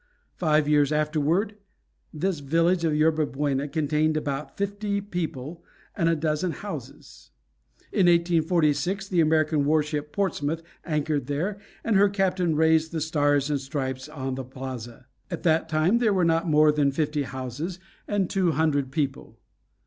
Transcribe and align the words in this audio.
Five 0.33 0.67
years 0.67 0.91
afterward 0.91 1.57
this 2.11 2.39
village 2.39 2.83
of 2.83 2.95
Yerba 2.95 3.27
Buena 3.27 3.67
contained 3.67 4.17
about 4.17 4.57
fifty 4.57 4.99
people 4.99 5.63
and 5.95 6.09
a 6.09 6.15
dozen 6.15 6.53
houses. 6.53 7.29
In 7.91 8.07
1846 8.07 9.07
the 9.09 9.21
American 9.21 9.63
war 9.63 9.83
ship 9.83 10.11
Portsmouth 10.11 10.63
anchored 10.83 11.27
there, 11.27 11.59
and 11.83 11.97
her 11.97 12.09
captain 12.09 12.55
raised 12.55 12.91
the 12.91 12.99
"Stars 12.99 13.51
and 13.51 13.61
Stripes" 13.61 14.09
on 14.09 14.33
the 14.33 14.43
Plaza. 14.43 15.05
At 15.29 15.43
that 15.43 15.69
time 15.69 15.99
there 15.99 16.15
were 16.15 16.25
not 16.25 16.49
more 16.49 16.71
than 16.71 16.91
fifty 16.91 17.21
houses 17.21 17.77
and 18.07 18.27
two 18.27 18.53
hundred 18.53 18.89
people. 18.91 19.37